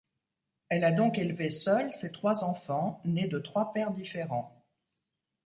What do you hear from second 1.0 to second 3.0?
élevé seule ses trois enfants